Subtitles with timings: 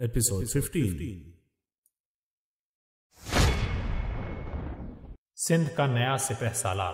[0.00, 1.32] Episode 15
[5.36, 6.92] Sindh کا نیا سپہ سالار۔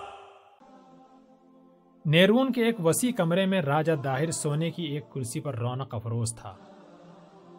[2.05, 6.35] نیرون کے ایک وسیع کمرے میں راجہ داہر سونے کی ایک کرسی پر رونق افروز
[6.35, 6.55] تھا۔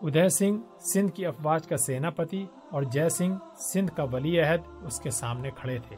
[0.02, 5.00] ادے سنگھ سندھ کی افواج کا سیناپتی اور جے سنگھ سندھ کا ولی عہد اس
[5.00, 5.96] کے سامنے کھڑے تھے۔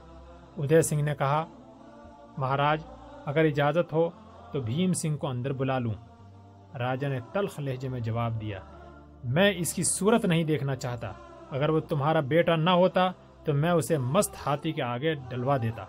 [0.56, 1.46] ادے سنگھ نے کہا،
[2.38, 2.82] مہاراج،
[3.24, 4.10] اگر اجازت ہو
[4.52, 5.94] تو بھیم سنگھ کو اندر بلا لوں۔
[6.78, 8.79] راجہ نے تلخ لہجے میں جواب دیا۔
[9.24, 11.12] میں اس کی صورت نہیں دیکھنا چاہتا۔
[11.50, 13.10] اگر وہ تمہارا بیٹا نہ ہوتا
[13.44, 15.84] تو میں اسے مست ہاتھی کے آگے ڈلوا دیتا۔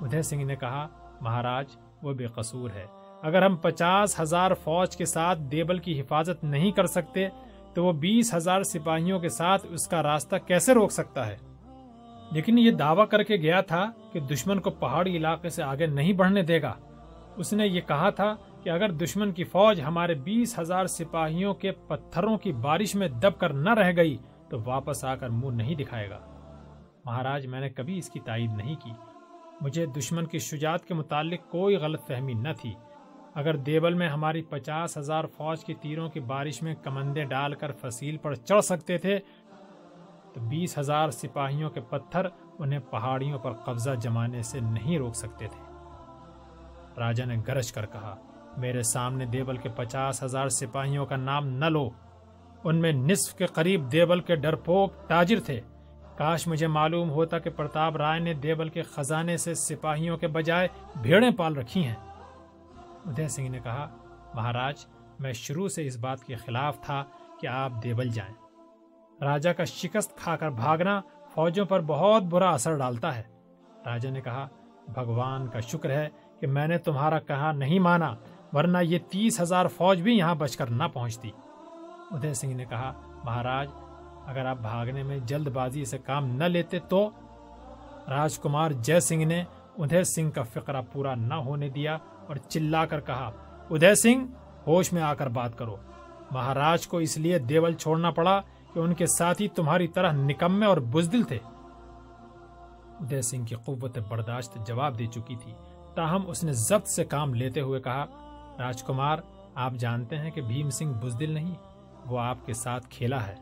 [0.00, 0.88] ادے سنگھ نے کہا،
[1.20, 1.66] مہاراج،
[2.02, 2.86] وہ بے قصور ہے۔
[3.22, 7.28] اگر ہم پچاس ہزار فوج کے ساتھ دیبل کی حفاظت نہیں کر سکتے
[7.74, 11.36] تو وہ بیس ہزار سپاہیوں کے ساتھ اس کا راستہ کیسے روک سکتا ہے؟
[12.32, 16.12] لیکن یہ دعویٰ کر کے گیا تھا کہ دشمن کو پہاڑی علاقے سے آگے نہیں
[16.12, 16.74] بڑھنے دے گا۔
[17.36, 21.72] اس نے یہ کہا تھا کہ اگر دشمن کی فوج ہمارے بیس ہزار سپاہیوں کے
[21.72, 24.16] پتھروں کی بارش میں دب کر نہ رہ گئی
[24.50, 26.18] تو واپس آ کر منہ نہیں دکھائے گا۔
[27.04, 28.90] مہاراج، میں نے کبھی اس کی تائید نہیں کی۔
[29.60, 32.74] مجھے دشمن کی شجاعت کے متعلق کوئی غلط فہمی نہ تھی۔
[33.34, 37.72] اگر دیبل میں ہماری پچاس ہزار فوج کی تیروں کی بارش میں کمندے ڈال کر
[37.72, 39.18] فصیل پر چڑھ سکتے تھے،
[40.34, 42.26] تو بیس ہزار سپاہیوں کے پتھر
[42.58, 45.72] انہیں پہاڑیوں پر قبضہ جمانے سے نہیں روک سکتے تھے۔
[46.98, 48.16] راجا نے گرج کر کہا
[48.56, 51.90] میرے سامنے دیبل کے پچاس ہزار سپاہیوں کا نام نہ لو۔
[52.64, 55.60] ان میں نصف کے قریب دیبل کے ڈرپوک تاجر تھے۔
[56.16, 60.68] کاش مجھے معلوم ہوتا کہ پرتاپ رائے نے دیبل کے خزانے سے سپاہیوں کے بجائے
[61.02, 61.94] بھیڑیں پال رکھی ہیں۔
[63.06, 63.88] ادے سنگھ نے کہا،
[64.34, 64.86] مہاراج،
[65.18, 67.04] میں شروع سے اس بات کے خلاف تھا
[67.40, 68.34] کہ آپ دیبل جائیں۔
[69.24, 71.00] راجا کا شکست کھا کر بھاگنا
[71.34, 73.22] فوجوں پر بہت برا اثر ڈالتا ہے۔
[73.86, 74.48] راجا نے کہا،
[74.88, 76.08] بھگوان کا شکر ہے
[76.40, 78.14] کہ میں نے تمہارا کہا نہیں مانا۔
[78.52, 81.30] ورنہ یہ تیس ہزار فوج بھی یہاں بچ کر نہ پہنچتی۔
[82.10, 82.92] ادے سنگھ نے کہا،
[83.24, 83.68] مہاراج،
[84.26, 87.10] اگر آپ بھاگنے میں جلد بازی سے کام نہ لیتے تو؟
[88.08, 89.44] راجکمار جے سنگھ نے
[89.78, 91.94] ادے سنگھ کا فقرہ پورا نہ ہونے دیا
[92.28, 93.30] اور چلا کر کہا،
[93.70, 94.24] ادے سنگھ،
[94.66, 95.76] ہوش میں آ کر بات کرو۔
[96.30, 98.42] مہاراج کو اس لیے دیول چھوڑنا پڑا
[98.74, 101.38] کہ ان کے ساتھی تمہاری طرح نکمے اور بزدل تھے۔
[103.00, 105.52] ادے سنگھ کی قوت برداشت جواب دے چکی تھی۔
[105.94, 108.06] تاہم اس نے ضبط سے کام لیتے ہوئے کہا
[108.58, 109.18] راجکمار،
[109.54, 111.54] آپ جانتے ہیں کہ بھیم سنگھ بزدل نہیں،
[112.06, 113.34] وہ آپ کے ساتھ کھیلا ہے۔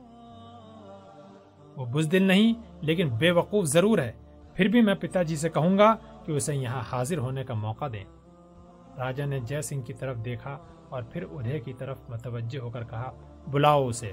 [1.77, 4.13] وہ بزدل نہیں، لیکن بے وقوف ضرور ہے۔
[4.55, 7.85] پھر بھی میں پتا جی سے کہوں گا کہ اسے یہاں حاضر ہونے کا موقع
[7.93, 8.05] دیں۔
[8.99, 12.85] راجا نے جے سنگھ کی طرف دیکھا اور پھر ادھے کی طرف متوجہ ہو کر
[12.85, 13.13] کہا،
[13.47, 14.13] بلاؤ اسے۔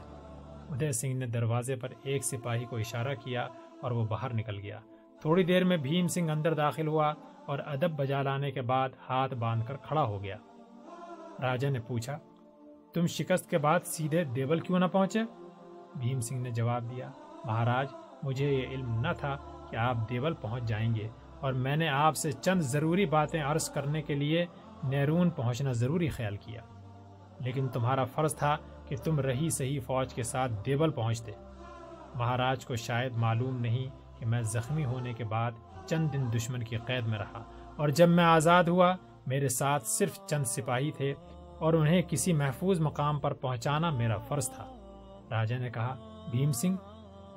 [0.70, 3.48] ادے سنگھ نے دروازے پر ایک سپاہی کو اشارہ کیا
[3.82, 4.80] اور وہ باہر نکل گیا۔
[5.22, 7.14] تھوڑی دیر میں بھیم سنگھ اندر داخل ہوا
[7.46, 10.38] اور ادب بجا لانے کے بعد ہاتھ باندھ کر کھڑا ہو گیا۔
[11.42, 12.18] راجا نے پوچھا،
[12.94, 15.20] تم شکست کے بعد سیدھے دیول کیوں نہ پہنچے؟
[15.96, 17.12] بھیم سنگھ نے جواب دیا،
[17.46, 17.88] مہاراج،
[18.24, 19.38] مجھے یہ علم نہ تھا
[19.70, 21.08] کہ آپ دیول پہنچ جائیں گے
[21.40, 24.46] اور میں نے آپ سے چند ضروری باتیں عرض کرنے کے لیے
[24.84, 26.62] نیرون پہنچنا ضروری خیال کیا۔
[27.40, 31.32] لیکن تمہارا فرض تھا کہ تم رہی صحیح فوج کے ساتھ دیول پہنچتے۔
[32.16, 33.88] مہاراج کو شاید معلوم نہیں
[34.20, 35.52] کہ میں زخمی ہونے کے بعد
[35.86, 37.44] چند دن دشمن کی قید میں رہا
[37.76, 38.96] اور جب میں آزاد ہوا
[39.28, 41.14] میرے ساتھ صرف چند سپاہی تھے
[41.60, 44.74] اور انہیں کسی محفوظ مقام پر پہنچانا میرا فرض تھا۔
[45.32, 45.96] راجا نے کہا،
[46.32, 46.78] بھیم سنگھ،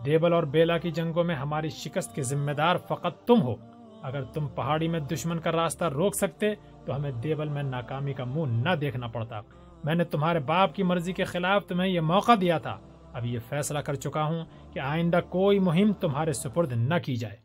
[0.04, 3.54] دیبل اور بیلا کی جنگوں میں ہماری شکست کے ذمہ دار فقط تم ہو۔
[4.02, 6.54] اگر تم پہاڑی میں دشمن کا راستہ روک سکتے
[6.86, 9.40] تو ہمیں دیبل میں ناکامی کا منہ نہ دیکھنا پڑتا۔
[9.84, 12.78] میں نے تمہارے باپ کی مرضی کے خلاف تمہیں یہ موقع دیا تھا۔
[13.12, 17.36] اب یہ فیصلہ کر چکا ہوں کہ آئندہ کوئی مہم تمہارے سپرد نہ کی جائے۔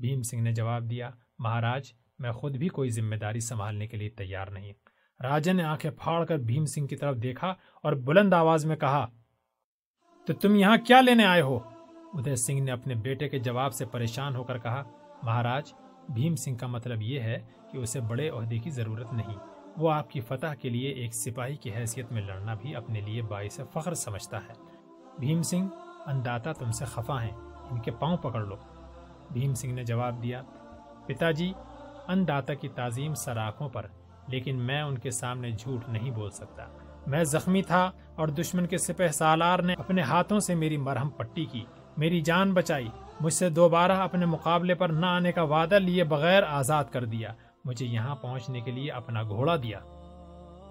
[0.00, 4.08] بھیم سنگھ نے جواب دیا، مہاراج میں خود بھی کوئی ذمہ داری سنبھالنے کے لیے
[4.08, 4.72] تیار نہیں۔
[5.20, 9.06] راجا نے آنکھیں پھاڑ کر بھیم سنگھ کی طرف دیکھا اور بلند آواز میں کہا،
[10.26, 11.58] تو تم یہاں کیا لینے آئے ہو؟
[12.14, 14.82] ادے سنگھ نے اپنے بیٹے کے جواب سے پریشان ہو کر کہا،
[15.22, 15.72] مہاراج،
[16.08, 17.38] بھیم سنگھ کا مطلب یہ ہے
[17.72, 19.36] کہ اسے بڑے عہدے کی ضرورت نہیں۔
[19.76, 23.22] وہ آپ کی فتح کے لیے ایک سپاہی کی حیثیت میں لڑنا بھی اپنے لیے
[23.22, 24.52] باعث فخر سمجھتا ہے۔
[25.18, 25.74] بھیم سنگھ،
[26.06, 27.36] انداتا تم سے خفا ہیں،
[27.70, 28.56] ان کے پاؤں پکڑ لو۔
[29.30, 30.42] بھیم سنگھ نے جواب دیا،
[31.06, 31.52] پتا جی
[32.08, 33.86] انداتا کی تعظیم سراخوں پر،
[34.28, 36.64] لیکن میں ان کے سامنے جھوٹ نہیں بول سکتا۔
[37.06, 41.44] میں زخمی تھا اور دشمن کے سپہ سالار نے اپنے ہاتھوں سے میری مرہم پٹی
[41.44, 41.64] کی،
[41.96, 42.88] میری جان بچائی۔
[43.20, 47.34] مجھ سے دوبارہ اپنے مقابلے پر نہ آنے کا وعدہ لیے بغیر آزاد کر دیا۔
[47.64, 49.78] مجھے یہاں پہنچنے کے لیے اپنا گھوڑا دیا۔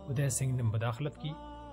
[0.09, 1.29] ادے سنگھ نے مداخلت کی۔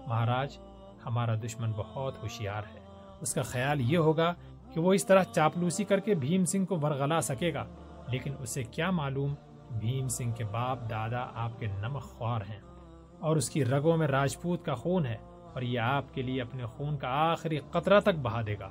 [0.06, 0.58] مہاراج،
[1.06, 2.80] ہمارا دشمن بہت ہوشیار ہے۔
[3.20, 4.34] اس کا خیال یہ ہوگا
[4.72, 7.64] کہ وہ اس طرح چاپلوسی کر کے بھیم سنگھ کو ورغلا سکے گا۔
[8.08, 9.34] لیکن اسے کیا معلوم
[9.70, 12.60] بھیم سنگھ کے باپ دادا آپ کے نمک خوار ہیں
[13.20, 15.16] اور اس کی رگوں میں راجپوت کا خون ہے
[15.54, 18.68] اور یہ آپ کے لیے اپنے خون کا آخری قطرہ تک بہا دے گا۔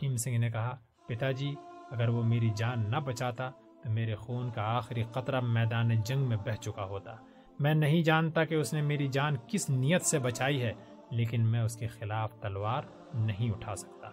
[0.00, 0.76] بھیم سنگھ نے کہا
[1.06, 1.54] پتا جی
[1.90, 3.50] اگر وہ میری جان نہ بچاتا
[3.82, 7.14] تو میرے خون کا آخری قطرہ میدان جنگ میں بہ چکا ہوتا۔
[7.60, 10.72] میں نہیں جانتا کہ اس نے میری جان کس نیت سے بچائی ہے،
[11.10, 12.82] لیکن میں اس کے خلاف تلوار
[13.14, 14.08] نہیں اٹھا سکتا۔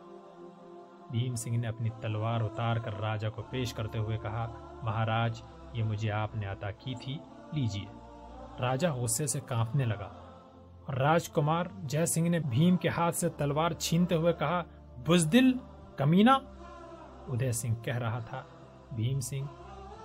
[1.11, 4.51] بھیم سنگھ نے اپنی تلوار اتار کر راجہ کو پیش کرتے ہوئے کہا،
[4.83, 5.41] مہاراج
[5.73, 7.17] یہ مجھے آپ نے عطا کی تھی
[7.53, 7.85] لیجیے
[8.59, 10.09] راجہ غصے سے کانپنے لگا۔
[10.97, 14.63] راج کمار جے سنگھ نے بھیم کے ہاتھ سے تلوار چھینتے ہوئے کہا،
[15.07, 15.51] بزدل
[15.97, 16.33] کمینا
[17.27, 18.43] ادے سنگھ کہہ رہا تھا،
[18.91, 19.47] بھیم سنگھ،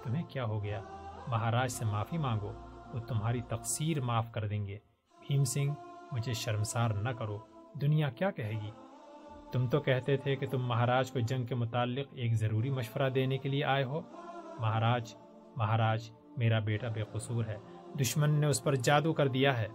[0.03, 0.81] تمہیں کیا ہو گیا؟
[1.29, 2.53] مہاراج سے معافی مانگو،
[2.95, 4.79] وہ تمہاری تقصیر معاف کر دیں گے۔
[5.27, 5.73] بھیم سنگھ،
[6.13, 7.39] مجھے شرمسار نہ کرو،
[7.81, 8.71] دنیا کیا کہے گی؟
[9.53, 13.39] تم تو کہتے تھے کہ تم مہاراج کو جنگ کے متعلق ایک ضروری مشورہ دینے
[13.39, 14.01] کے لیے آئے ہو۔
[14.59, 15.15] مہاراج
[15.57, 17.57] مہاراج، میرا بیٹا بے قصور ہے،
[18.01, 19.69] دشمن نے اس پر جادو کر دیا ہے۔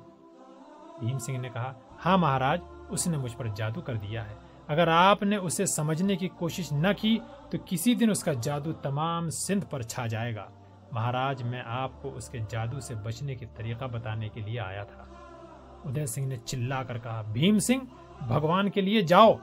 [1.00, 1.74] بھیم سنگھ نے کہا
[2.06, 4.36] ہاں مہاراج، اس نے مجھ پر جادو کر دیا ہے۔
[4.68, 8.74] اگر آپ نے اسے سمجھنے کی کوشش نہ کی، تو کسی دن اس کا جادو
[8.74, 10.48] تمام سندھ پر چھا جائے گا۔
[10.92, 14.84] مہاراج، میں آپ کو اس کے جادو سے بچنے کی طریقہ بتانے کے لیے آیا
[14.84, 15.06] تھا۔
[15.86, 17.86] ادے سنگھ نے چلا کر کہا، بھیم سنگھ،
[18.28, 19.34] بھگوان کے لیے جاؤ۔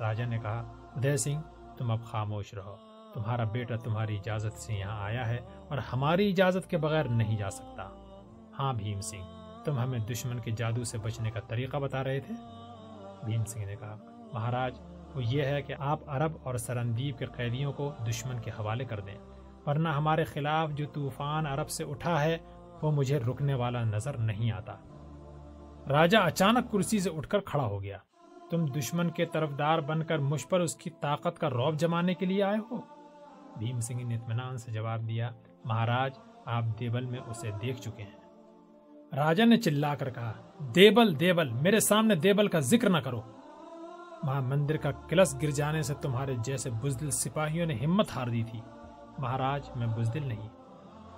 [0.00, 1.40] راجا نے کہا، ادے سنگھ،
[1.78, 6.70] تم اب خاموش رہو۔ تمہارا بیٹا تمہاری اجازت سے یہاں آیا ہے اور ہماری اجازت
[6.70, 7.88] کے بغیر نہیں جا سکتا۔
[8.58, 12.34] ہاں بھیم سنگھ، تم ہمیں دشمن کے جادو سے بچنے کا طریقہ بتا رہے تھے؟
[13.24, 13.96] بھیم سنگھ نے کہا،
[14.32, 14.80] مہاراج،
[15.14, 19.00] وہ یہ ہے کہ آپ عرب اور سرندیپ کے قیدیوں کو دشمن کے حوالے کر
[19.00, 19.18] دیں،
[19.66, 22.38] ورنہ ہمارے خلاف جو طوفان عرب سے اٹھا ہے،
[22.82, 24.76] وہ مجھے رکنے والا نظر نہیں آتا۔
[25.88, 27.98] راجہ اچانک کرسی سے اٹھ کر کھڑا ہو گیا۔
[28.50, 32.26] تم دشمن کے طرفدار بن کر مجھ پر اس کی طاقت کا روب جمانے کے
[32.26, 32.99] لیے آئے ہو؟
[33.56, 35.30] بھیم سنگھ نے اطمینان سے جواب دیا،
[35.64, 36.12] مہاراج،
[36.44, 38.20] آپ دیبل میں اسے دیکھ چکے ہیں۔
[39.16, 40.32] راجا نے چلا کر کہا
[40.74, 43.20] دیبل دیبل میرے سامنے دیبل کا ذکر نہ کرو۔
[44.22, 48.42] مہا مندر کا کلس گر جانے سے تمہارے جیسے بزدل سپاہیوں نے ہمت ہار دی
[48.50, 48.60] تھی۔
[49.18, 50.48] مہاراج، میں بزدل نہیں۔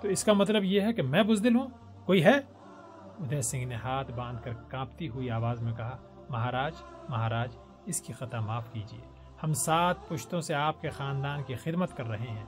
[0.01, 1.67] تو اس کا مطلب یہ ہے کہ میں بزدل ہوں؟
[2.05, 2.37] کوئی ہے؟
[3.19, 5.97] ادے سنگھ نے ہاتھ باندھ کر کانپتی ہوئی آواز میں کہا،
[6.29, 6.73] مہاراج
[7.09, 9.12] مہاراج، اس کی خطا معاف کیجیے۔
[9.43, 12.45] ہم سات پشتوں سے آپ کے خاندان کی خدمت کر رہے ہیں۔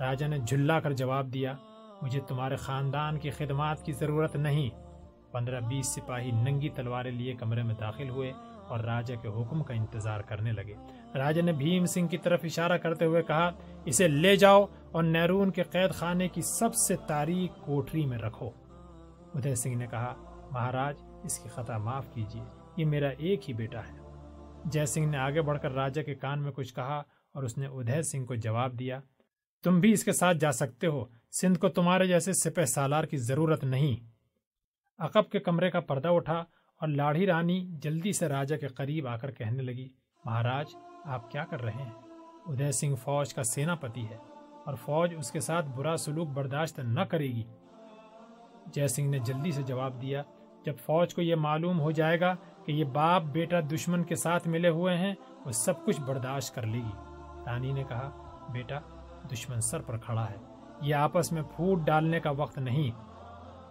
[0.00, 1.54] راجا نے جھلا کر جواب دیا،
[2.02, 4.70] مجھے تمہارے خاندان کی خدمات کی ضرورت نہیں۔
[5.32, 8.32] پندرہ بیس سپاہی ننگی تلواریں لیے کمرے میں داخل ہوئے
[8.68, 10.74] اور راجا کے حکم کا انتظار کرنے لگے۔
[11.14, 13.50] راجا نے بھیم سنگھ کی طرف اشارہ کرتے ہوئے کہا،
[13.84, 18.50] اسے لے جاؤ اور نیرون کے قید خانے کی سب سے تاریخ کوٹری میں رکھو۔
[19.34, 20.14] ادے سنگھ نے کہا،
[20.50, 20.94] مہاراج،
[21.24, 22.42] اس کی خطا معاف کیجیے،
[22.76, 24.01] یہ میرا ایک ہی بیٹا ہے۔
[24.64, 27.66] جے سنگھ نے آگے بڑھ کر راجا کے کان میں کچھ کہا اور اس نے
[27.66, 29.00] ادے سنگھ کو جواب دیا،
[29.64, 33.16] تم بھی اس کے ساتھ جا سکتے ہو، سندھ کو تمہارے جیسے سپہ سالار کی
[33.16, 34.08] ضرورت نہیں۔
[34.98, 36.44] عقب کے کمرے کا پردہ اٹھا
[36.80, 39.88] اور لاڑھی رانی جلدی سے راجا کے قریب آ کر کہنے لگی،
[40.24, 40.66] مہاراج،
[41.04, 41.92] آپ کیا کر رہے ہیں؟
[42.46, 44.16] ادے سنگھ فوج کا سینا پتی ہے
[44.64, 47.44] اور فوج اس کے ساتھ برا سلوک برداشت نہ کرے گی۔
[48.66, 50.22] جے سنگھ نے جلدی سے جواب دیا،
[50.64, 52.34] جب فوج کو یہ معلوم ہو جائے گا
[52.66, 55.14] کہ یہ باپ بیٹا دشمن کے ساتھ ملے ہوئے ہیں
[55.46, 56.92] وہ سب کچھ برداشت کر لے گی۔
[57.46, 58.10] رانی نے کہا،
[58.52, 58.78] بیٹا،
[59.32, 60.36] دشمن سر پر کھڑا ہے۔
[60.80, 62.90] یہ آپس میں پھوٹ ڈالنے کا وقت نہیں۔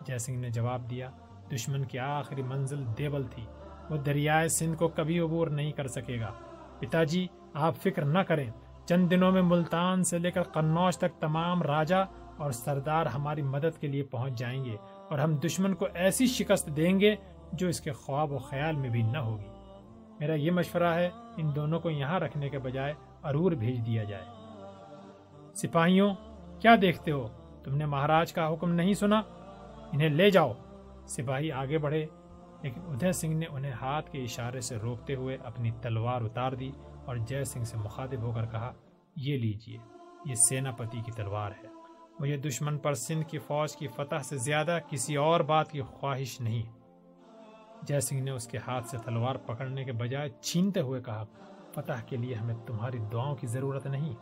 [0.06, 1.10] جے سنگھ نے جواب دیا،
[1.54, 3.46] دشمن کی آخری منزل دیبل تھی۔
[3.90, 6.34] وہ دریائے سندھ کو کبھی عبور نہیں کر سکے گا۔
[6.80, 8.52] پتا جی آپ فکر نہ کریں۔
[8.86, 12.02] چند دنوں میں ملتان سے لے کر قنوج تک تمام راجا
[12.38, 14.76] اور سردار ہماری مدد کے لیے پہنچ جائیں گے
[15.10, 17.16] اور ہم دشمن کو ایسی شکست دیں گے
[17.54, 19.48] جو اس کے خواب و خیال میں بھی نہ ہوگی۔
[20.20, 22.94] میرا یہ مشورہ ہے، ان دونوں کو یہاں رکھنے کے بجائے
[23.24, 24.26] ارور بھیج دیا جائے۔
[25.56, 26.16] سپاہیوں،
[26.60, 27.28] کیا دیکھتے ہو؟
[27.64, 29.22] تم نے مہاراج کا حکم نہیں سنا؟
[29.92, 30.54] انہیں لے جاؤ۔
[31.08, 32.06] سپاہی آگے بڑھے،
[32.62, 36.72] لیکن ادے سنگھ نے انہیں ہاتھ کے اشارے سے روکتے ہوئے اپنی تلوار اتار دی
[37.06, 38.74] اور جے سنگھ سے مخاطب ہو کر کہا،
[39.16, 39.78] یہ لیجیے،
[40.26, 41.68] یہ سینا پتی کی تلوار ہے۔
[42.20, 46.42] مجھے دشمن پر سندھ کی فوج کی فتح سے زیادہ کسی اور بات کی خواہش
[46.42, 46.81] نہیں۔
[47.82, 51.24] جے سنگھ نے اس کے ہاتھ سے تلوار پکڑنے کے بجائے چھینتے ہوئے کہا،
[51.76, 54.14] فتح کے لیے ہمیں تمہاری دعاؤں کی ضرورت نہیں۔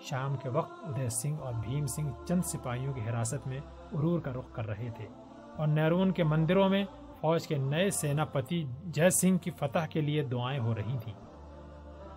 [0.00, 3.58] شام کے وقت ادے سنگھ اور بھیم سنگھ چند سپاہیوں کی حراست میں
[3.94, 5.08] عرور کا رخ کر رہے تھے
[5.56, 6.84] اور نیرون کے مندروں میں
[7.20, 11.14] فوج کے نئے سینا پتی جے سنگھ کی فتح کے لیے دعائیں ہو رہی تھیں۔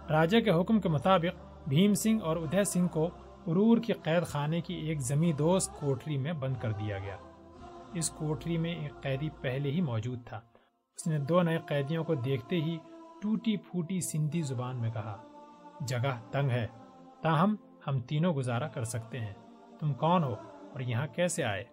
[0.10, 3.08] راجا کے حکم کے مطابق بھیم سنگھ اور ادے سنگھ کو
[3.48, 7.18] عرور کے قید خانے کی ایک زمیں دوست کوٹری میں بند کر دیا گیا۔
[7.94, 10.42] اس کوٹری میں ایک قیدی پہلے ہی موجود تھا۔
[10.98, 12.78] اس نے دو نئے قیدیوں کو دیکھتے ہی
[13.22, 15.24] ٹوٹی پھوٹی سندھی زبان میں کہا،
[15.82, 16.68] جگہ تنگ ہے،
[17.22, 17.56] تاہم
[17.88, 19.34] ہم تینوں گزارا کر سکتے ہیں۔
[19.80, 20.34] تم کون ہو
[20.74, 21.64] اور یہاں کیسے آئے؟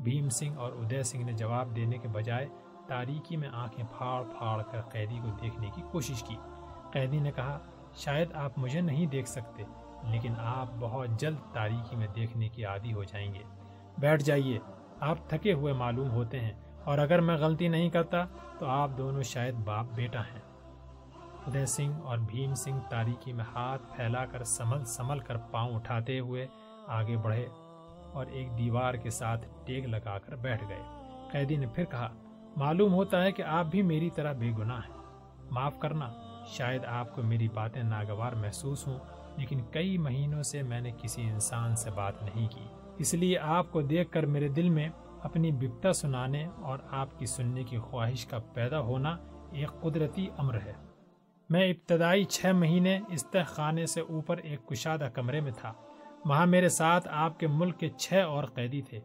[0.00, 2.46] بھیم سنگھ اور ادے سنگھ نے جواب دینے کے بجائے
[2.86, 6.36] تاریکی میں آنکھیں پھاڑ پھاڑ کر قیدی کو دیکھنے کی کوشش کی۔
[6.92, 7.58] قیدی نے کہا،
[7.94, 9.62] شاید آپ مجھے نہیں دیکھ سکتے،
[10.02, 13.42] لیکن آپ بہت جلد تاریکی میں دیکھنے کی عادی ہو جائیں گے۔
[13.98, 14.58] بیٹھ جائیے،
[15.00, 18.24] آپ تھکے ہوئے معلوم ہوتے ہیں۔ اور اگر میں غلطی نہیں کرتا
[18.58, 20.40] تو آپ دونوں شاید باپ بیٹا ہیں۔
[21.46, 26.18] ادے سنگھ اور بھیم سنگھ تاریکی میں ہاتھ پھیلا کر سمل سمل کر پاؤں اٹھاتے
[26.18, 26.46] ہوئے
[26.86, 27.46] آگے بڑھے
[28.12, 30.82] اور ایک دیوار کے ساتھ ٹیک لگا کر بیٹھ گئے۔
[31.32, 32.08] قیدی نے پھر کہا،
[32.56, 34.94] معلوم ہوتا ہے کہ آپ بھی میری طرح بے گناہ ہیں۔
[35.50, 36.12] معاف کرنا،
[36.46, 38.98] شاید آپ کو میری باتیں ناگوار محسوس ہوں،
[39.36, 42.66] لیکن کئی مہینوں سے میں نے کسی انسان سے بات نہیں کی۔
[42.98, 44.88] اس لیے آپ کو دیکھ کر میرے دل میں
[45.22, 49.16] اپنی بپتا سنانے اور آپ کی سننے کی خواہش کا پیدا ہونا
[49.52, 50.72] ایک قدرتی امر ہے۔
[51.50, 55.72] میں ابتدائی چھ مہینے استح خانے سے اوپر ایک کشادہ کمرے میں تھا۔
[56.24, 59.00] وہاں میرے ساتھ آپ کے ملک کے چھ اور قیدی تھے۔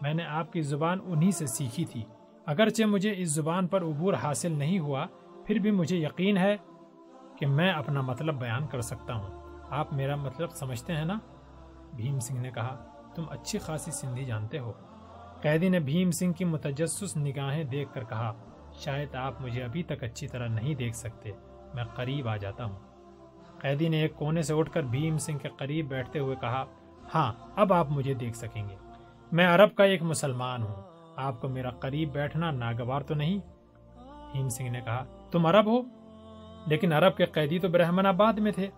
[0.00, 2.04] میں نے آپ کی زبان انہی سے سیکھی تھی۔
[2.46, 5.06] اگرچہ مجھے اس زبان پر عبور حاصل نہیں ہوا،
[5.46, 6.56] پھر بھی مجھے یقین ہے
[7.38, 11.18] کہ میں اپنا مطلب بیان کر سکتا ہوں۔ آپ میرا مطلب سمجھتے ہیں نا؟
[11.92, 12.84] بھیم سنگھ نے کہا،
[13.14, 14.72] تم اچھی خاصی سندھی جانتے ہو۔
[15.42, 18.32] قیدی نے بھیم سنگھ کی متجسس نگاہیں دیکھ کر کہا،
[18.72, 21.30] شاید آپ مجھے ابھی تک اچھی طرح نہیں دیکھ سکتے،
[21.74, 22.78] میں قریب آ جاتا ہوں۔
[23.58, 26.64] قیدی نے ایک کونے سے اٹھ کر بھیم سنگھ کے قریب بیٹھتے ہوئے کہا
[27.14, 28.76] ہاں اب آپ مجھے دیکھ سکیں گے۔
[29.32, 30.74] میں عرب کا ایک مسلمان ہوں،
[31.16, 33.38] آپ کو میرا قریب بیٹھنا ناگوار تو نہیں؟
[34.32, 35.82] بھیم سنگھ نے کہا، تم عرب ہو؟
[36.66, 38.68] لیکن عرب کے قیدی تو برہمن آباد میں تھے۔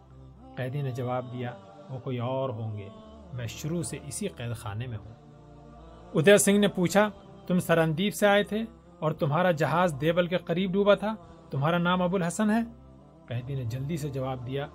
[0.56, 1.50] قیدی نے جواب دیا،
[1.90, 2.88] وہ کوئی اور ہوں گے،
[3.33, 5.23] میں شروع سے اسی قید خانے میں ہوں۔
[6.14, 7.09] ادے سنگھ نے پوچھا،
[7.47, 8.62] تم سرندیپ سے آئے تھے
[8.99, 11.14] اور تمہارا جہاز دیبل کے قریب ڈوبا تھا؟
[11.50, 12.61] تمہارا نام ابو الحسن ہے؟
[13.26, 14.66] قیدی نے جلدی سے جواب دیا،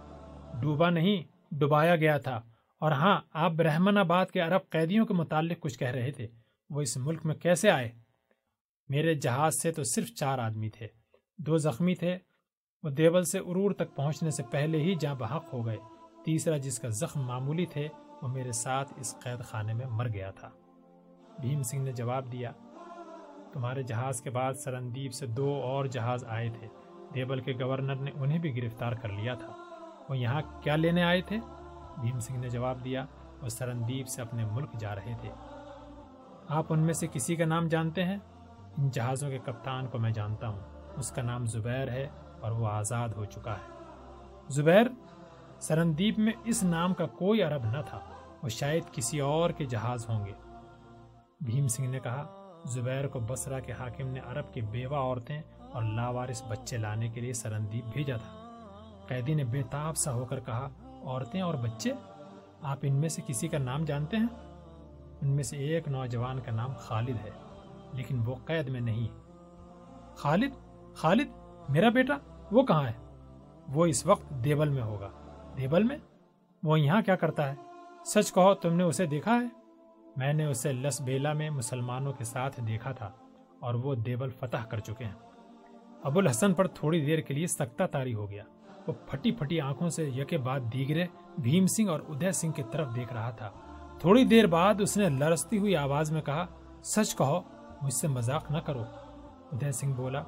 [0.61, 2.41] ڈوبا نہیں، ڈبایا گیا تھا۔
[2.79, 6.27] اور ہاں آپ برہمن آباد کے عرب قیدیوں کے متعلق کچھ کہہ رہے تھے۔
[6.69, 7.91] وہ اس ملک میں کیسے آئے؟
[8.89, 10.87] میرے جہاز سے تو صرف چار آدمی تھے۔
[11.37, 12.17] دو زخمی تھے۔
[12.83, 15.77] وہ دیول سے ارور تک پہنچنے سے پہلے ہی جاں بحق ہو گئے۔
[16.25, 17.87] تیسرا جس کا زخم معمولی تھے،
[18.21, 20.49] وہ میرے ساتھ اس قید خانے میں مر گیا تھا۔
[21.39, 22.51] بھیم سنگھ نے جواب دیا،
[23.53, 26.67] تمہارے جہاز کے بعد سرندیپ سے دو اور جہاز آئے تھے۔
[27.13, 29.53] دیبل کے گورنر نے انہیں بھی گرفتار کر لیا تھا۔
[30.09, 31.37] وہ یہاں کیا لینے آئے تھے؟
[32.01, 33.05] بھیم سنگھ نے جواب دیا،
[33.41, 35.29] وہ سرندیپ سے اپنے ملک جا رہے تھے۔
[36.47, 38.17] آپ ان میں سے کسی کا نام جانتے ہیں؟
[38.77, 40.59] ان جہازوں کے کپتان کو میں جانتا ہوں۔
[40.97, 42.07] اس کا نام زبیر ہے
[42.41, 43.83] اور وہ آزاد ہو چکا ہے۔
[44.49, 44.85] زبیر،
[45.59, 47.99] سرندیپ میں اس نام کا کوئی عرب نہ تھا۔
[48.43, 50.31] وہ شاید کسی اور کے جہاز ہوں گے۔
[51.41, 55.41] بھیم سنگھ نے کہا، زبیر کو بسرا کے حاکم نے عرب کی بیوہ عورتیں
[55.73, 58.49] اور لاوارث بچے لانے کے لیے سرندیپ بھیجا تھا۔
[59.07, 60.69] قیدی نے بے تاب سا ہو کر کہا،
[61.03, 61.91] عورتیں اور بچے،
[62.61, 64.27] آپ ان میں سے کسی کا نام جانتے ہیں؟
[65.21, 67.31] ان میں سے ایک نوجوان کا نام خالد ہے،
[67.93, 69.07] لیکن وہ قید میں نہیں۔
[70.15, 70.51] خالد؟
[70.95, 71.27] خالد،
[71.69, 72.17] میرا بیٹا،
[72.51, 72.93] وہ کہاں ہے؟
[73.69, 75.09] وہ اس وقت دیبل میں ہوگا۔
[75.57, 75.97] دیبل میں؟
[76.63, 77.55] وہ یہاں کیا کرتا ہے؟
[78.05, 79.58] سچ کہو، تم نے اسے دیکھا ہے؟
[80.19, 83.11] میں نے اسے لس بیلا میں مسلمانوں کے ساتھ دیکھا تھا
[83.59, 85.13] اور وہ دیبل فتح کر چکے ہیں۔
[86.03, 88.43] ابو الحسن پر تھوڑی دیر کے لیے سکتا تاری ہو گیا۔
[88.87, 91.05] وہ پھٹی پھٹی آنکھوں سے یکے بعد دیگرے
[91.37, 93.49] بھیم سنگھ اور ادے سنگھ کی طرف دیکھ رہا تھا۔
[93.99, 96.45] تھوڑی دیر بعد اس نے لرستی ہوئی آواز میں کہا،
[96.83, 97.41] سچ کہو،
[97.81, 98.83] مجھ سے مذاق نہ کرو۔
[99.51, 100.23] ادے سنگھ بولا،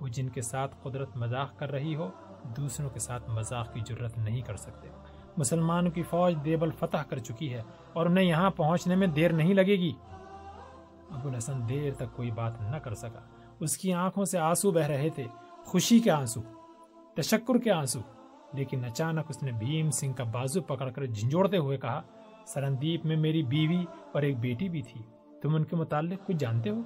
[0.00, 2.10] وہ جن کے ساتھ قدرت مذاق کر رہی ہو،
[2.56, 4.88] دوسروں کے ساتھ مذاق کی جرت نہیں کر سکتے۔
[5.36, 9.54] مسلمانوں کی فوج دیبل فتح کر چکی ہے اور انہیں یہاں پہنچنے میں دیر نہیں
[9.54, 9.92] لگے گی۔
[11.10, 13.20] ابو الحسن دیر تک کوئی بات نہ کر سکا۔
[13.60, 15.24] اس کی آنکھوں سے آنسو بہ رہے تھے،
[15.64, 16.40] خوشی کے آنسو،
[17.16, 18.00] تشکر کے آنسو۔
[18.52, 22.02] لیکن اچانک اس نے بھیم سنگھ کا بازو پکڑ کر جھنجھوڑتے ہوئے کہا،
[22.46, 25.00] سرندیپ میں میری بیوی اور ایک بیٹی بھی تھی،
[25.42, 26.80] تم ان کے متعلق کچھ جانتے ہو؟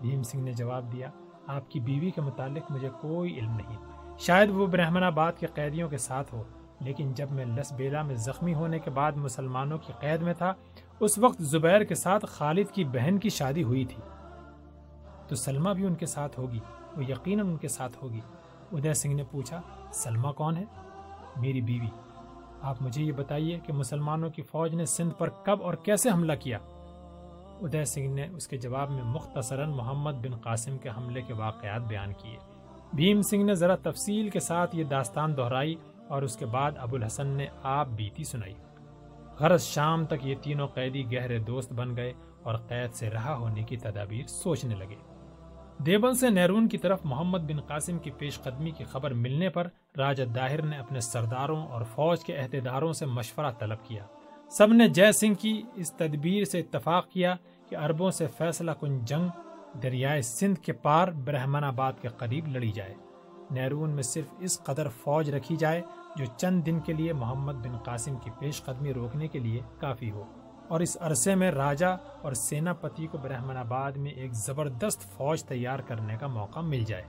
[0.00, 1.10] بھیم سنگھ نے جواب دیا،
[1.46, 3.76] آپ کی بیوی کے متعلق مجھے کوئی علم نہیں،
[4.18, 6.42] شاید وہ برہمن آباد کے قیدیوں کے ساتھ ہو۔
[6.80, 10.52] لیکن جب میں لس بیلا میں زخمی ہونے کے بعد مسلمانوں کی قید میں تھا،
[11.00, 14.02] اس وقت زبیر کے ساتھ خالد کی بہن کی شادی ہوئی تھی۔
[15.28, 16.58] تو سلمہ بھی ان کے ساتھ ہوگی،
[16.96, 18.20] وہ یقیناً ان کے ساتھ ہوگی۔
[18.72, 19.60] ادے سنگھ نے پوچھا،
[19.92, 20.64] سلمہ کون ہے؟
[21.36, 21.88] میری بیوی،
[22.62, 26.32] آپ مجھے یہ بتائیے کہ مسلمانوں کی فوج نے سندھ پر کب اور کیسے حملہ
[26.40, 26.58] کیا؟
[27.62, 31.80] ادے سنگھ نے اس کے جواب میں مختصراً محمد بن قاسم کے حملے کے واقعات
[31.80, 32.36] بیان کیے۔
[32.92, 35.74] بھیم سنگھ نے ذرا تفصیل کے ساتھ یہ داستان دہرائی۔
[36.08, 38.54] اور اس کے بعد ابو الحسن نے آپ بیتی سنائی۔
[39.40, 43.62] غرض شام تک یہ تینوں قیدی گہرے دوست بن گئے اور قید سے رہا ہونے
[43.62, 44.96] کی تدابیر سوچنے لگے۔
[45.78, 49.68] دیوبند سے نیرون کی طرف محمد بن قاسم کی پیش قدمی کی خبر ملنے پر
[49.98, 54.04] راجہ داہر نے اپنے سرداروں اور فوج کے عہدیداروں سے مشورہ طلب کیا۔
[54.50, 57.34] سب نے جے سنگھ کی اس تدبیر سے اتفاق کیا
[57.68, 59.28] کہ عربوں سے فیصلہ کن جنگ
[59.82, 62.94] دریائے سندھ کے پار برہمن آباد کے قریب لڑی جائے۔
[63.50, 65.82] نیرون میں صرف اس قدر فوج رکھی جائے
[66.16, 70.10] جو چند دن کے لیے محمد بن قاسم کی پیش قدمی روکنے کے لیے کافی
[70.10, 70.24] ہو۔
[70.68, 75.44] اور اس عرصے میں راجہ اور سینا پتی کو برہمن آباد میں ایک زبردست فوج
[75.44, 77.02] تیار کرنے کا موقع مل جائے۔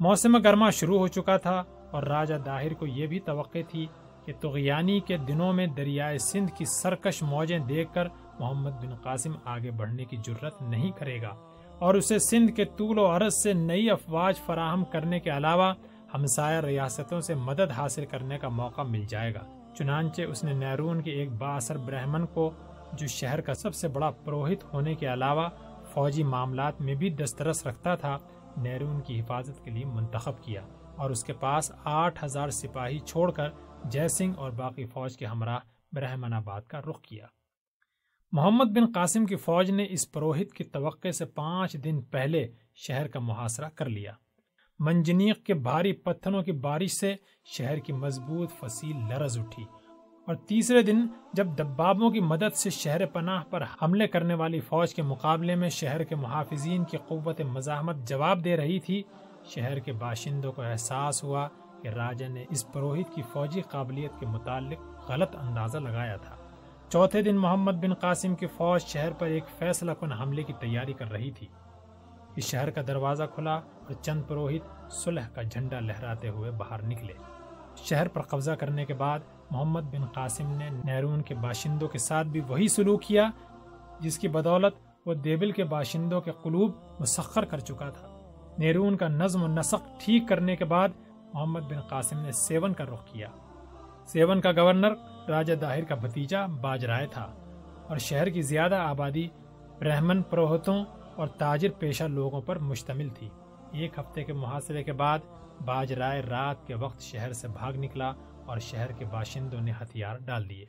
[0.00, 3.86] موسم گرما شروع ہو چکا تھا اور راجہ داہر کو یہ بھی توقع تھی
[4.24, 9.32] کہ تغیانی کے دنوں میں دریائے سندھ کی سرکش موجیں دیکھ کر محمد بن قاسم
[9.44, 11.34] آگے بڑھنے کی جرت نہیں کرے گا۔
[11.80, 15.72] اور اسے سندھ کے طول و عرض سے نئی افواج فراہم کرنے کے علاوہ
[16.14, 19.44] ہمسایہ ریاستوں سے مدد حاصل کرنے کا موقع مل جائے گا۔
[19.74, 22.50] چنانچہ اس نے نیرون کے ایک باثر برہمن کو،
[22.92, 25.48] جو شہر کا سب سے بڑا پروہت ہونے کے علاوہ
[25.94, 28.18] فوجی معاملات میں بھی دسترس رکھتا تھا،
[28.56, 30.62] نیرون کی حفاظت کے لیے منتخب کیا
[30.96, 33.48] اور اس کے پاس آٹھ ہزار سپاہی چھوڑ کر
[33.84, 35.58] جے سنگھ اور باقی فوج کے ہمراہ
[35.92, 37.26] برہمن آباد کا رخ کیا۔
[38.32, 43.08] محمد بن قاسم کی فوج نے اس پروہت کی توقع سے پانچ دن پہلے شہر
[43.08, 44.12] کا محاصرہ کر لیا۔
[44.78, 49.64] منجنیق کے بھاری پتھروں کی بارش سے شہر کی مضبوط فصیل لرز اٹھی
[50.26, 54.94] اور تیسرے دن جب دبابوں کی مدد سے شہر پناہ پر حملے کرنے والی فوج
[54.94, 59.02] کے مقابلے میں شہر کے محافظین کی قوت مزاحمت جواب دے رہی تھی،
[59.44, 61.48] شہر کے باشندوں کو احساس ہوا
[61.82, 66.36] کہ راجہ نے اس پروہت کی فوجی قابلیت کے متعلق غلط اندازہ لگایا تھا۔
[66.92, 70.92] چوتھے دن محمد بن قاسم کی فوج شہر پر ایک فیصلہ کن حملے کی تیاری
[70.92, 71.46] کر رہی تھی۔
[72.36, 77.12] اس شہر کا دروازہ کھلا اور چند پروہت صلح کا جھنڈا لہراتے ہوئے باہر نکلے۔
[77.76, 79.18] شہر پر قبضہ کرنے کے بعد
[79.50, 83.30] محمد بن قاسم نے نیرون کے باشندوں کے ساتھ بھی وہی سلوک کیا،
[84.00, 84.74] جس کی بدولت
[85.06, 88.08] وہ دیبل کے باشندوں کے قلوب مسخر کر چکا تھا۔
[88.58, 90.88] نیرون کا نظم و نسق ٹھیک کرنے کے بعد
[91.34, 93.28] محمد بن قاسم نے سیون کا رخ کیا۔
[94.12, 94.92] سیون کا گورنر،
[95.28, 97.34] راجہ داہر کا بھتیجا باج رائے تھا
[97.88, 99.28] اور شہر کی زیادہ آبادی
[99.78, 100.84] برہمن پروہتوں
[101.16, 103.28] اور تاجر پیشہ لوگوں پر مشتمل تھی۔
[103.72, 105.18] ایک ہفتے کے محاصرے کے بعد
[105.64, 108.12] باج رائے رات کے وقت شہر سے بھاگ نکلا
[108.46, 110.64] اور شہر کے باشندوں نے ہتھیار ڈال دیے۔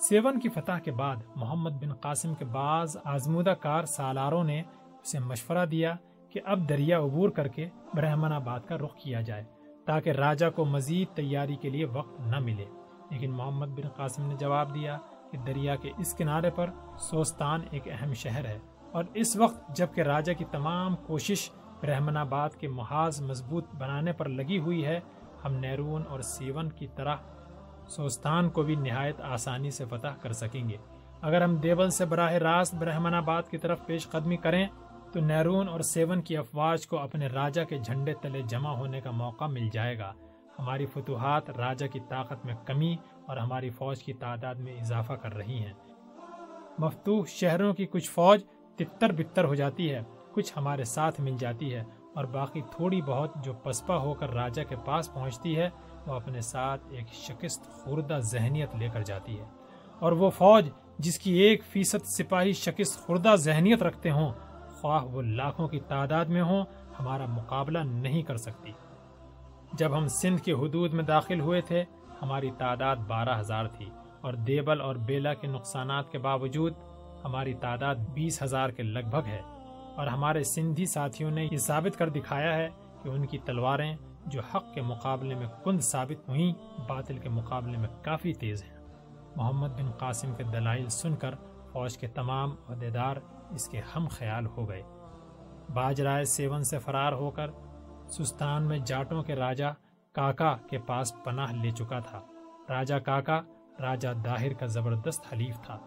[0.00, 5.18] سیون کی فتح کے بعد محمد بن قاسم کے بعض آزمودہ کار سالاروں نے اسے
[5.18, 5.94] مشورہ دیا
[6.30, 9.44] کہ اب دریا عبور کر کے برہمن آباد کا رخ کیا جائے۔
[9.84, 12.64] تاکہ راجہ کو مزید تیاری کے لیے وقت نہ ملے۔
[13.10, 14.98] لیکن محمد بن قاسم نے جواب دیا
[15.30, 18.58] کہ دریا کے اس کنارے پر سوستان ایک اہم شہر ہے
[18.92, 24.28] اور اس وقت جبکہ راجہ کی تمام کوشش برہمن آباد کے محاذ مضبوط بنانے پر
[24.28, 25.00] لگی ہوئی ہے،
[25.44, 27.16] ہم نیرون اور سیون کی طرح
[27.88, 30.76] سوستان کو بھی نہایت آسانی سے فتح کر سکیں گے۔
[31.22, 34.66] اگر ہم دیول سے براہ راست برہمن آباد کی طرف پیش قدمی کریں
[35.14, 39.10] تو نیرون اور سیون کی افواج کو اپنے راجہ کے جھنڈے تلے جمع ہونے کا
[39.10, 40.12] موقع مل جائے گا۔
[40.58, 42.96] ہماری فتوحات راجہ کی طاقت میں کمی
[43.26, 45.72] اور ہماری فوج کی تعداد میں اضافہ کر رہی ہیں۔
[46.78, 48.44] مفتوح شہروں کی کچھ فوج
[48.76, 50.00] تتر بتر ہو جاتی ہے،
[50.32, 54.62] کچھ ہمارے ساتھ مل جاتی ہے اور باقی تھوڑی بہت جو پسپا ہو کر راجہ
[54.68, 55.68] کے پاس پہنچتی ہے،
[56.06, 59.44] وہ اپنے ساتھ ایک شکست خوردہ ذہنیت لے کر جاتی ہے۔
[59.98, 64.32] اور وہ فوج جس کی ایک فیصد سپاہی شکست خوردہ ذہنیت رکھتے ہوں
[64.84, 66.64] خواہ وہ لاکھوں کی تعداد میں ہوں،
[67.00, 68.72] ہمارا مقابلہ نہیں کر سکتی۔
[69.72, 71.84] جب ہم سندھ کے حدود میں داخل ہوئے تھے،
[72.22, 76.72] ہماری تعداد بارہ ہزار تھی اور دیبل اور بیلا کے نقصانات کے باوجود
[77.24, 79.40] ہماری تعداد بیس ہزار کے لگ بھگ ہے۔
[79.96, 82.68] اور ہمارے سندھی ساتھیوں نے یہ ثابت کر دکھایا ہے
[83.02, 87.78] کہ ان کی تلواریں جو حق کے مقابلے میں کند ثابت ہوئیں، باطل کے مقابلے
[87.78, 88.84] میں کافی تیز ہیں۔
[89.36, 91.34] محمد بن قاسم کے دلائل سن کر
[91.72, 93.16] فوج کے تمام عہدیدار
[93.54, 94.82] اس کے ہم خیال ہو گئے۔
[95.74, 97.50] باج رائے سیون سے فرار ہو کر
[98.08, 99.74] سستان میں جاٹوں کے راجہ
[100.12, 102.20] کاکا کے پاس پناہ لے چکا تھا۔
[102.68, 103.40] راجہ کاکا
[103.80, 105.78] راجہ داہر کا زبردست حلیف تھا۔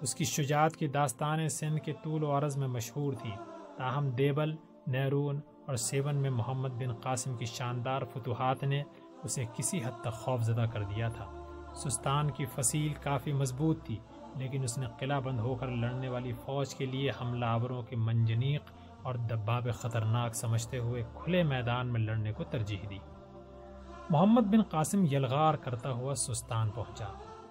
[0.00, 3.30] اس کی شجاعت کی داستانیں سندھ کے طول و عرض میں مشہور تھی۔
[3.76, 8.82] تاہم دیبل، نیرون اور سیون میں محمد بن قاسم کی شاندار فتوحات نے
[9.24, 11.32] اسے کسی حد تک خوف زدہ کر دیا تھا۔
[11.74, 13.98] سستان کی فصیل کافی مضبوط تھی۔
[14.36, 17.96] لیکن اس نے قلعہ بند ہو کر لڑنے والی فوج کے لیے حملہ آوروں کے
[17.96, 18.62] منجنیق
[19.02, 22.98] اور دباب خطرناک سمجھتے ہوئے کھلے میدان میں لڑنے کو ترجیح دی۔
[24.10, 27.06] محمد بن قاسم یلغار کرتا ہوا سستان پہنچا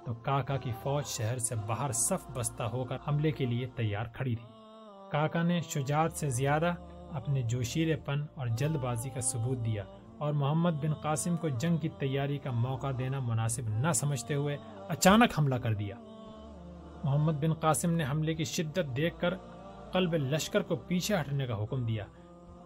[0.05, 4.05] تو کاکا کی فوج شہر سے باہر صف بستہ ہو کر حملے کے لیے تیار
[4.13, 4.45] کھڑی تھی۔
[5.11, 6.73] کاکا نے شجاعت سے زیادہ
[7.11, 9.83] اپنے جوشیرے پن اور جلد بازی کا ثبوت دیا
[10.17, 14.57] اور محمد بن قاسم کو جنگ کی تیاری کا موقع دینا مناسب نہ سمجھتے ہوئے
[14.87, 15.95] اچانک حملہ کر دیا۔
[17.05, 19.33] محمد بن قاسم نے حملے کی شدت دیکھ کر
[19.93, 22.05] قلب لشکر کو پیچھے ہٹنے کا حکم دیا۔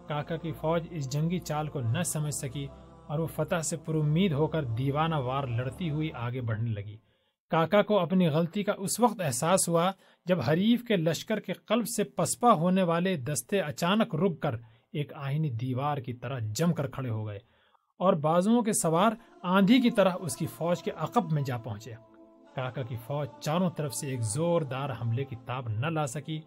[0.08, 2.68] کاکا کی فوج اس جنگی چال کو نہ سمجھ سکی
[3.08, 6.98] اور وہ فتح سے پر امید ہو کر دیوانہ وار لڑتی ہوئی آگے بڑھنے لگی۔
[7.52, 9.92] کاکا کو اپنی غلطی کا اس وقت احساس ہوا
[10.26, 14.56] جب حریف کے لشکر کے قلب سے پسپا ہونے والے دستے اچانک رک کر
[14.94, 17.40] ایک آہینی دیوار کی طرح جم کر کھڑے ہو گئے
[18.00, 19.12] اور بازوؤں کے سوار
[19.44, 21.94] آندھی کی طرح اس کی فوج کے عقب میں جا پہنچے۔
[22.60, 26.42] کاکا کی فوج چاروں طرف سے ایک زوردار حملے کی تاب نہ لا سکی۔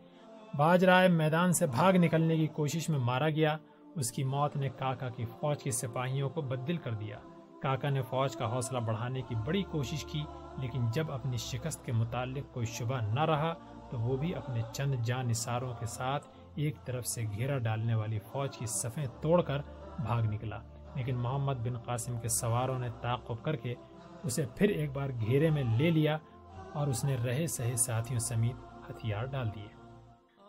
[0.56, 3.56] باج رائے میدان سے بھاگ نکلنے کی کوشش میں مارا گیا۔
[3.94, 7.18] اس کی موت نے کاکا کی فوج کے سپاہیوں کو بدل کر دیا۔
[7.62, 10.22] کاکا نے فوج کا حوصلہ بڑھانے کی بڑی کوشش کی،
[10.58, 13.54] لیکن جب اپنی شکست کے متعلق کوئی شبہ نہ رہا،
[13.90, 18.18] تو وہ بھی اپنے چند جان نثاروں کے ساتھ ایک طرف سے گھیرا ڈالنے والی
[18.18, 19.62] فوج کی صفیں توڑ کر
[19.98, 20.58] بھاگ نکلا۔
[20.94, 23.74] لیکن محمد بن قاسم کے سواروں نے تعقب کر کے
[24.24, 26.16] اسے پھر ایک بار گھیرے میں لے لیا
[26.72, 29.68] اور اس نے رہے سہے ساتھیوں سمیت ہتھیار ڈال دیے۔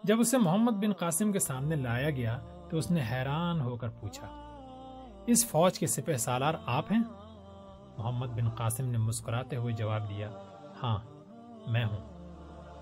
[0.04, 2.38] جب اسے محمد بن قاسم کے سامنے لایا گیا
[2.70, 4.28] تو اس نے حیران ہو کر پوچھا،
[5.26, 7.02] اس فوج کے سپہ سالار آپ ہیں؟
[7.98, 10.30] محمد بن قاسم نے مسکراتے ہوئے جواب دیا
[10.84, 10.98] ہاں
[11.68, 12.00] میں ہوں۔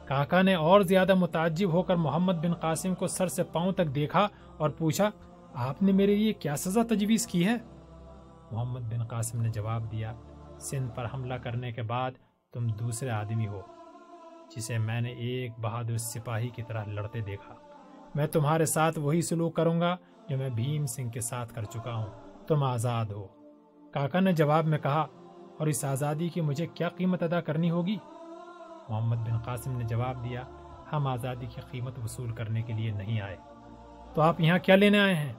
[0.08, 3.94] کاکا نے اور زیادہ متعجب ہو کر محمد بن قاسم کو سر سے پاؤں تک
[3.96, 4.28] دیکھا
[4.58, 5.10] اور پوچھا،
[5.54, 7.56] آپ نے میرے لیے کیا سزا تجویز کی ہے؟
[8.52, 10.14] محمد بن قاسم نے جواب دیا
[10.62, 12.12] سندھ پر حملہ کرنے کے بعد
[12.54, 13.62] تم دوسرے آدمی ہو،
[14.56, 17.54] جسے میں نے ایک بہادر سپاہی کی طرح لڑتے دیکھا۔
[18.16, 19.98] میں تمہارے ساتھ وہی سلوک کروں گا
[20.30, 22.08] جو میں بھیم سنگھ کے ساتھ کر چکا ہوں۔
[22.48, 23.28] تم آزاد ہو۔
[23.94, 25.08] کاکا نے جواب میں کہا،
[25.60, 27.98] اور اس آزادی کی مجھے کیا قیمت ادا کرنی ہوگی؟
[28.90, 30.44] محمد بن قاسم نے جواب دیا،
[30.94, 33.38] ہم آزادی کی قیمت وصول کرنے کے لیے نہیں آئے۔
[34.14, 35.34] تو آپ یہاں کیا لینے آئے ہیں؟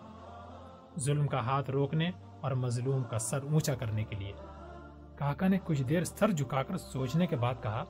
[0.99, 4.33] ظلم کا ہاتھ روکنے اور مظلوم کا سر اونچا کرنے کے لیے۔
[5.23, 7.85] کاکا نے کچھ دیر سر جھکا کر سوچنے کے بعد کہا،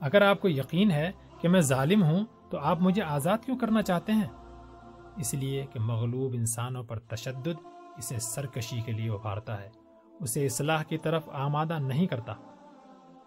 [0.00, 3.82] اگر آپ کو یقین ہے کہ میں ظالم ہوں، تو آپ مجھے آزاد کیوں کرنا
[3.82, 4.28] چاہتے ہیں؟
[5.16, 9.70] اس لیے کہ مغلوب انسانوں پر تشدد اسے سرکشی کے لیے ابھارتا ہے،
[10.20, 12.34] اسے اصلاح کی طرف آمادہ نہیں کرتا۔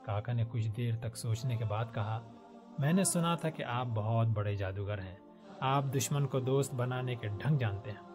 [0.06, 2.22] کاکا نے کچھ دیر تک سوچنے کے بعد کہا،
[2.80, 5.16] میں نے سنا تھا کہ آپ بہت بڑے جادوگر ہیں۔
[5.60, 8.08] آپ دشمن کو دوست بنانے کے ڈھنگ جانتے ہیں۔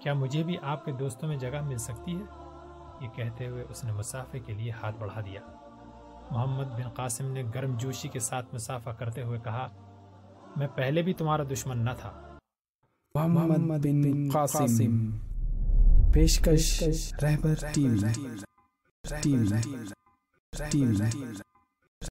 [0.00, 2.45] کیا مجھے بھی آپ کے دوستوں میں جگہ مل سکتی ہے؟
[3.00, 5.40] یہ کہتے ہوئے اس نے مسافے کے لیے ہاتھ بڑھا دیا۔
[6.30, 9.66] محمد بن قاسم نے گرم جوشی کے ساتھ مسافہ کرتے ہوئے کہا،
[10.56, 12.12] میں پہلے بھی تمہارا دشمن نہ تھا۔
[13.14, 14.94] محمد بن قاسم،
[16.12, 16.66] پیشکش،
[17.22, 18.12] رہبر T V
[19.22, 19.60] T V
[20.70, 20.96] T V